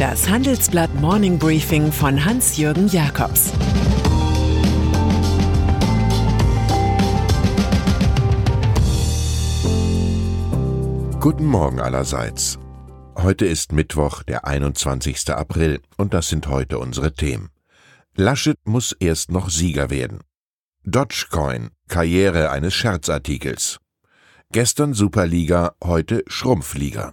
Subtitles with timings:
[0.00, 3.52] Das Handelsblatt Morning Briefing von Hans-Jürgen Jakobs
[11.20, 12.58] Guten Morgen allerseits.
[13.14, 15.28] Heute ist Mittwoch, der 21.
[15.32, 17.50] April, und das sind heute unsere Themen.
[18.16, 20.20] Laschet muss erst noch Sieger werden.
[20.82, 23.80] Dogecoin, Karriere eines Scherzartikels.
[24.50, 27.12] Gestern Superliga, heute Schrumpfliga.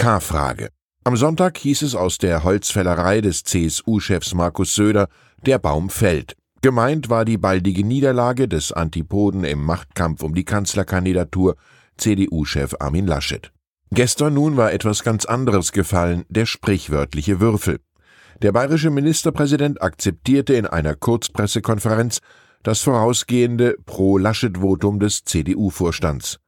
[0.00, 0.70] K-Frage.
[1.04, 5.08] Am Sonntag hieß es aus der Holzfällerei des CSU-Chefs Markus Söder,
[5.44, 6.36] der Baum fällt.
[6.62, 11.56] Gemeint war die baldige Niederlage des Antipoden im Machtkampf um die Kanzlerkandidatur
[11.98, 13.52] CDU-Chef Armin Laschet.
[13.90, 17.78] Gestern nun war etwas ganz anderes gefallen, der sprichwörtliche Würfel.
[18.40, 22.20] Der bayerische Ministerpräsident akzeptierte in einer Kurzpressekonferenz
[22.62, 26.38] das vorausgehende Pro-Laschet-Votum des CDU-Vorstands.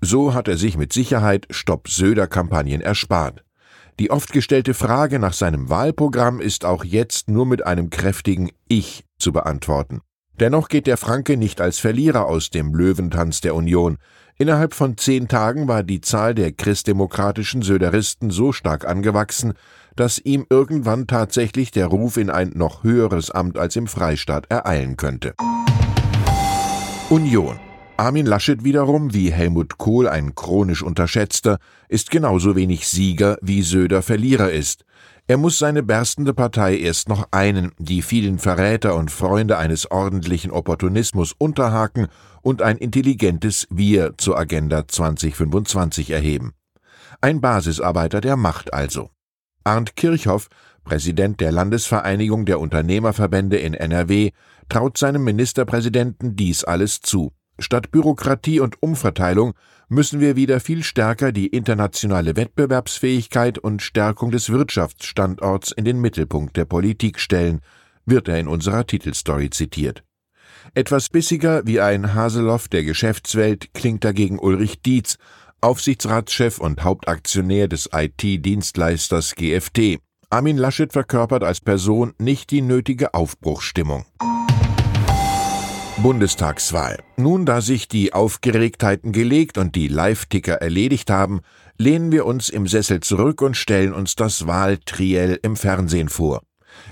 [0.00, 3.44] So hat er sich mit Sicherheit Stopp-Söder-Kampagnen erspart.
[3.98, 9.04] Die oft gestellte Frage nach seinem Wahlprogramm ist auch jetzt nur mit einem kräftigen Ich
[9.18, 10.00] zu beantworten.
[10.38, 13.98] Dennoch geht der Franke nicht als Verlierer aus dem Löwentanz der Union.
[14.36, 19.54] Innerhalb von zehn Tagen war die Zahl der christdemokratischen Söderisten so stark angewachsen,
[19.96, 24.96] dass ihm irgendwann tatsächlich der Ruf in ein noch höheres Amt als im Freistaat ereilen
[24.96, 25.34] könnte.
[27.10, 27.58] Union.
[27.98, 34.02] Armin Laschet wiederum, wie Helmut Kohl ein chronisch unterschätzter, ist genauso wenig Sieger wie Söder
[34.02, 34.84] Verlierer ist.
[35.26, 40.52] Er muss seine berstende Partei erst noch einen, die vielen Verräter und Freunde eines ordentlichen
[40.52, 42.06] Opportunismus unterhaken
[42.40, 46.52] und ein intelligentes Wir zur Agenda 2025 erheben.
[47.20, 49.10] Ein Basisarbeiter der Macht also.
[49.64, 50.50] Arndt Kirchhoff,
[50.84, 54.30] Präsident der Landesvereinigung der Unternehmerverbände in NRW,
[54.68, 57.32] traut seinem Ministerpräsidenten dies alles zu.
[57.58, 59.54] Statt Bürokratie und Umverteilung
[59.88, 66.56] müssen wir wieder viel stärker die internationale Wettbewerbsfähigkeit und Stärkung des Wirtschaftsstandorts in den Mittelpunkt
[66.56, 67.60] der Politik stellen,
[68.06, 70.04] wird er in unserer Titelstory zitiert.
[70.74, 75.16] Etwas bissiger wie ein Haseloff der Geschäftswelt klingt dagegen Ulrich Dietz,
[75.60, 79.98] Aufsichtsratschef und Hauptaktionär des IT-Dienstleisters GFT.
[80.30, 84.04] Armin Laschet verkörpert als Person nicht die nötige Aufbruchsstimmung.
[86.02, 86.98] Bundestagswahl.
[87.16, 91.40] Nun, da sich die Aufgeregtheiten gelegt und die Live-Ticker erledigt haben,
[91.76, 96.42] lehnen wir uns im Sessel zurück und stellen uns das Wahltriell im Fernsehen vor.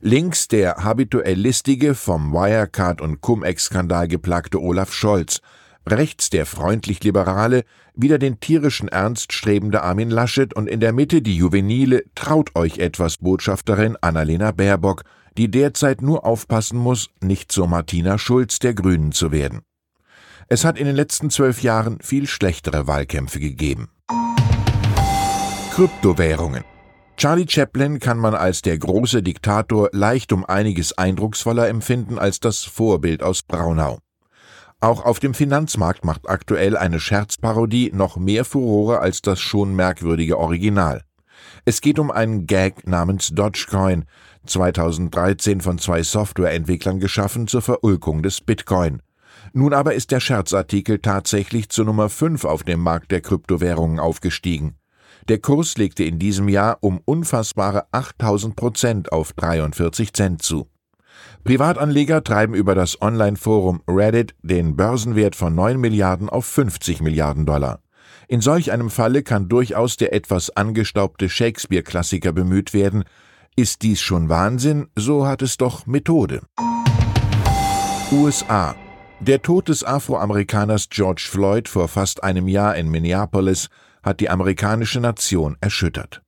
[0.00, 5.40] Links der habituell listige, vom Wirecard- und Cum-Ex-Skandal geplagte Olaf Scholz,
[5.86, 11.36] rechts der freundlich-liberale, wieder den tierischen Ernst strebende Armin Laschet und in der Mitte die
[11.36, 15.02] juvenile Traut euch etwas Botschafterin Annalena Baerbock,
[15.36, 19.62] die derzeit nur aufpassen muss, nicht zur Martina Schulz der Grünen zu werden.
[20.48, 23.88] Es hat in den letzten zwölf Jahren viel schlechtere Wahlkämpfe gegeben.
[25.72, 26.64] Kryptowährungen.
[27.16, 32.64] Charlie Chaplin kann man als der große Diktator leicht um einiges eindrucksvoller empfinden als das
[32.64, 33.98] Vorbild aus Braunau.
[34.80, 40.38] Auch auf dem Finanzmarkt macht aktuell eine Scherzparodie noch mehr Furore als das schon merkwürdige
[40.38, 41.02] Original.
[41.64, 44.04] Es geht um einen Gag namens Dogecoin,
[44.46, 49.00] 2013 von zwei Softwareentwicklern geschaffen zur Verulkung des Bitcoin.
[49.52, 54.76] Nun aber ist der Scherzartikel tatsächlich zur Nummer 5 auf dem Markt der Kryptowährungen aufgestiegen.
[55.28, 60.68] Der Kurs legte in diesem Jahr um unfassbare 8000 Prozent auf 43 Cent zu.
[61.44, 67.83] Privatanleger treiben über das Online-Forum Reddit den Börsenwert von 9 Milliarden auf 50 Milliarden Dollar.
[68.28, 73.04] In solch einem Falle kann durchaus der etwas angestaubte Shakespeare-Klassiker bemüht werden.
[73.56, 76.42] Ist dies schon Wahnsinn, so hat es doch Methode.
[78.10, 78.74] USA.
[79.20, 83.68] Der Tod des Afroamerikaners George Floyd vor fast einem Jahr in Minneapolis
[84.02, 86.22] hat die amerikanische Nation erschüttert.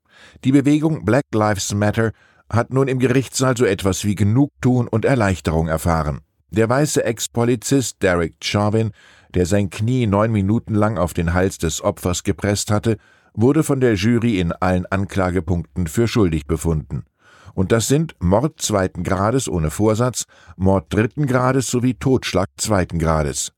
[0.44, 2.12] Die Bewegung Black Lives Matter
[2.50, 6.20] hat nun im Gerichtssaal so etwas wie Genugtuung und Erleichterung erfahren.
[6.50, 8.92] Der weiße Ex-Polizist Derek Chauvin
[9.36, 12.96] der sein Knie neun Minuten lang auf den Hals des Opfers gepresst hatte,
[13.34, 17.04] wurde von der Jury in allen Anklagepunkten für schuldig befunden.
[17.52, 20.24] Und das sind Mord zweiten Grades ohne Vorsatz,
[20.56, 23.52] Mord dritten Grades sowie Totschlag zweiten Grades.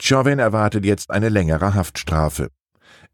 [0.00, 2.50] Chauvin erwartet jetzt eine längere Haftstrafe.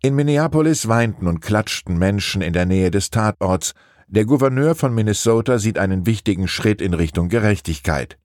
[0.03, 3.73] In Minneapolis weinten und klatschten Menschen in der Nähe des Tatorts.
[4.07, 8.19] Der Gouverneur von Minnesota sieht einen wichtigen Schritt in Richtung Gerechtigkeit.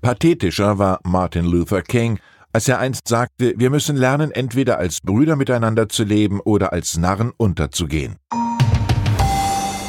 [0.00, 2.18] Pathetischer war Martin Luther King,
[2.56, 6.96] als er einst sagte, wir müssen lernen, entweder als Brüder miteinander zu leben oder als
[6.96, 8.16] Narren unterzugehen.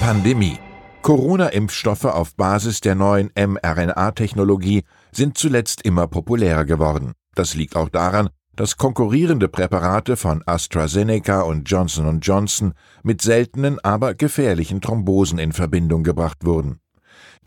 [0.02, 0.60] Pandemie.
[1.02, 4.84] Corona-Impfstoffe auf Basis der neuen mRNA-Technologie
[5.14, 7.14] sind zuletzt immer populärer geworden.
[7.36, 8.28] Das liegt auch daran,
[8.58, 16.04] dass konkurrierende Präparate von AstraZeneca und Johnson Johnson mit seltenen, aber gefährlichen Thrombosen in Verbindung
[16.04, 16.81] gebracht wurden.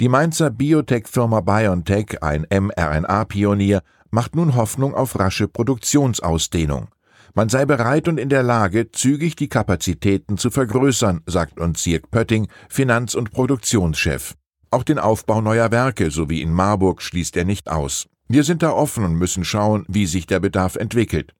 [0.00, 6.88] Die Mainzer Biotech-Firma BioNTech, ein mRNA-Pionier, macht nun Hoffnung auf rasche Produktionsausdehnung.
[7.34, 12.10] Man sei bereit und in der Lage, zügig die Kapazitäten zu vergrößern, sagt uns Sirk
[12.10, 14.34] Pötting, Finanz- und Produktionschef.
[14.72, 18.06] Auch den Aufbau neuer Werke, so wie in Marburg, schließt er nicht aus.
[18.28, 21.34] Wir sind da offen und müssen schauen, wie sich der Bedarf entwickelt.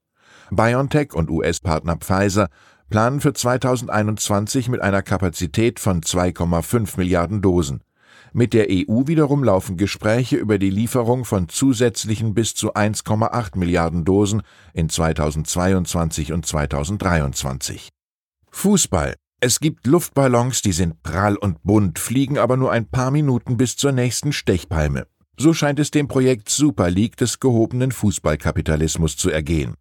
[0.49, 2.49] BioNTech und US-Partner Pfizer
[2.89, 7.81] planen für 2021 mit einer Kapazität von 2,5 Milliarden Dosen.
[8.33, 14.05] Mit der EU wiederum laufen Gespräche über die Lieferung von zusätzlichen bis zu 1,8 Milliarden
[14.05, 14.41] Dosen
[14.73, 17.89] in 2022 und 2023.
[18.49, 19.15] Fußball.
[19.41, 23.75] Es gibt Luftballons, die sind prall und bunt, fliegen aber nur ein paar Minuten bis
[23.75, 25.07] zur nächsten Stechpalme.
[25.35, 29.75] So scheint es dem Projekt Super League des gehobenen Fußballkapitalismus zu ergehen.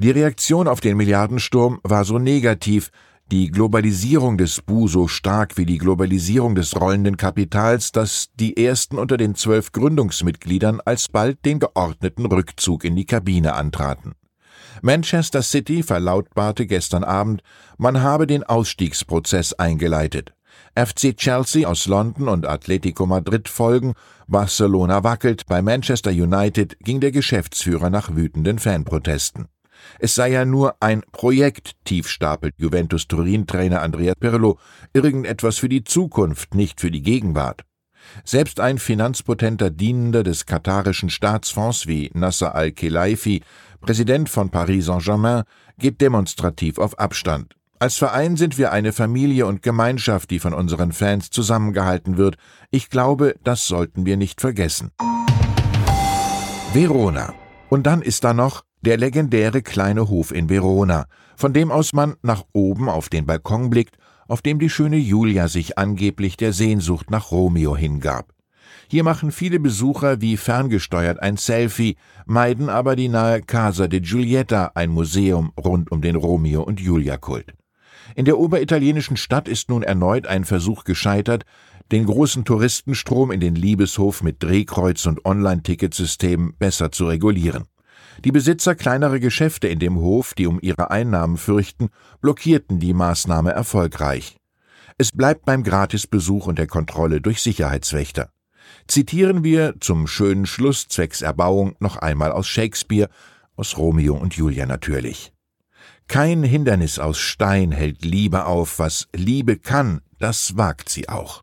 [0.00, 2.90] Die Reaktion auf den Milliardensturm war so negativ,
[3.34, 8.96] die Globalisierung des Bu so stark wie die Globalisierung des rollenden Kapitals, dass die ersten
[8.96, 14.12] unter den zwölf Gründungsmitgliedern alsbald den geordneten Rückzug in die Kabine antraten.
[14.82, 17.42] Manchester City verlautbarte gestern Abend,
[17.76, 20.32] man habe den Ausstiegsprozess eingeleitet.
[20.76, 23.94] FC Chelsea aus London und Atletico Madrid folgen,
[24.28, 29.48] Barcelona wackelt, bei Manchester United ging der Geschäftsführer nach wütenden Fanprotesten.
[29.98, 34.58] Es sei ja nur ein Projekt, tiefstapelt Juventus Turin-Trainer Andrea Pirlo,
[34.92, 37.62] irgendetwas für die Zukunft, nicht für die Gegenwart.
[38.24, 43.42] Selbst ein finanzpotenter Dienender des katarischen Staatsfonds wie Nasser al-Khelaifi,
[43.80, 45.44] Präsident von Paris Saint-Germain,
[45.78, 47.54] geht demonstrativ auf Abstand.
[47.78, 52.36] Als Verein sind wir eine Familie und Gemeinschaft, die von unseren Fans zusammengehalten wird.
[52.70, 54.92] Ich glaube, das sollten wir nicht vergessen.
[56.72, 57.34] Verona.
[57.68, 62.14] Und dann ist da noch der legendäre kleine Hof in Verona, von dem aus man
[62.22, 63.96] nach oben auf den Balkon blickt,
[64.28, 68.32] auf dem die schöne Julia sich angeblich der Sehnsucht nach Romeo hingab.
[68.88, 71.96] Hier machen viele Besucher wie ferngesteuert ein Selfie,
[72.26, 77.16] meiden aber die nahe Casa de Giulietta, ein Museum rund um den Romeo und Julia
[77.16, 77.54] Kult.
[78.14, 81.44] In der oberitalienischen Stadt ist nun erneut ein Versuch gescheitert,
[81.90, 87.64] den großen Touristenstrom in den Liebeshof mit Drehkreuz und Online-Ticketsystem besser zu regulieren.
[88.22, 91.88] Die Besitzer kleinerer Geschäfte in dem Hof, die um ihre Einnahmen fürchten,
[92.20, 94.36] blockierten die Maßnahme erfolgreich.
[94.96, 98.30] Es bleibt beim Gratisbesuch und der Kontrolle durch Sicherheitswächter.
[98.86, 103.10] Zitieren wir zum schönen Schluss zwecks Erbauung noch einmal aus Shakespeare,
[103.56, 105.32] aus Romeo und Julia natürlich.
[106.06, 111.42] Kein Hindernis aus Stein hält Liebe auf, was Liebe kann, das wagt sie auch.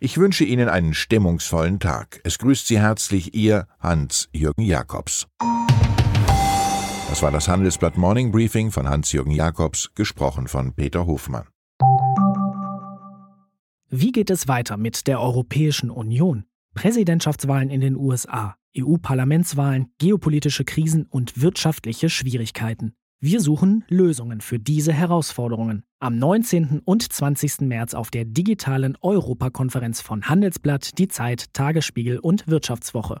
[0.00, 2.20] Ich wünsche Ihnen einen stimmungsvollen Tag.
[2.24, 5.28] Es grüßt Sie herzlich Ihr Hans-Jürgen Jakobs.
[7.12, 11.46] Das war das Handelsblatt Morning Briefing von Hans-Jürgen Jakobs, gesprochen von Peter Hofmann.
[13.90, 16.46] Wie geht es weiter mit der Europäischen Union?
[16.74, 22.94] Präsidentschaftswahlen in den USA, EU-Parlamentswahlen, geopolitische Krisen und wirtschaftliche Schwierigkeiten.
[23.20, 25.84] Wir suchen Lösungen für diese Herausforderungen.
[26.00, 26.80] Am 19.
[26.82, 27.60] und 20.
[27.60, 33.20] März auf der digitalen Europakonferenz von Handelsblatt, Die Zeit, Tagesspiegel und Wirtschaftswoche.